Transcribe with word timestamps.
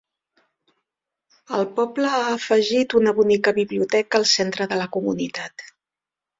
El 1.57 1.65
poble 1.75 2.09
ha 2.21 2.23
afegit 2.31 2.97
una 3.03 3.15
bonica 3.21 3.55
biblioteca 3.61 4.21
al 4.23 4.29
centre 4.35 4.71
de 4.75 4.83
la 4.85 4.91
comunitat. 4.99 5.71